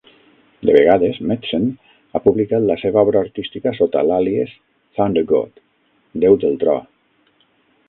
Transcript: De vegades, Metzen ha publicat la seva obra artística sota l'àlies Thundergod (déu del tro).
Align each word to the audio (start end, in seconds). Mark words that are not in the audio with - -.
De 0.67 0.73
vegades, 0.77 1.19
Metzen 1.31 1.67
ha 2.13 2.21
publicat 2.23 2.65
la 2.71 2.77
seva 2.85 3.03
obra 3.09 3.21
artística 3.27 3.75
sota 3.81 4.03
l'àlies 4.09 4.57
Thundergod 4.99 5.63
(déu 6.27 6.43
del 6.47 6.61
tro). 6.65 6.79